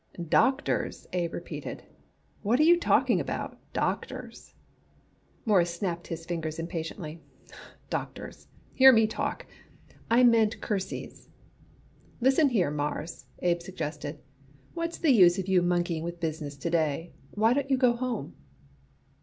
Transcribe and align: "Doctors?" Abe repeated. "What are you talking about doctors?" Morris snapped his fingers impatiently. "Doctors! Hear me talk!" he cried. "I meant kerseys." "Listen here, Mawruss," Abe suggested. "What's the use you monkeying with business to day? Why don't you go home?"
"Doctors?" 0.29 1.05
Abe 1.13 1.35
repeated. 1.35 1.83
"What 2.41 2.59
are 2.59 2.63
you 2.63 2.79
talking 2.79 3.19
about 3.21 3.59
doctors?" 3.71 4.55
Morris 5.45 5.75
snapped 5.75 6.07
his 6.07 6.25
fingers 6.25 6.57
impatiently. 6.57 7.21
"Doctors! 7.91 8.47
Hear 8.73 8.91
me 8.91 9.05
talk!" 9.05 9.43
he 9.45 9.93
cried. 9.93 10.05
"I 10.09 10.23
meant 10.23 10.59
kerseys." 10.59 11.29
"Listen 12.19 12.49
here, 12.49 12.71
Mawruss," 12.71 13.27
Abe 13.43 13.61
suggested. 13.61 14.17
"What's 14.73 14.97
the 14.97 15.11
use 15.11 15.37
you 15.37 15.61
monkeying 15.61 16.03
with 16.03 16.19
business 16.19 16.57
to 16.57 16.71
day? 16.71 17.13
Why 17.29 17.53
don't 17.53 17.69
you 17.69 17.77
go 17.77 17.93
home?" 17.93 18.33